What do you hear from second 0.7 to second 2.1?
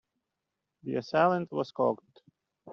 The assailant was caught.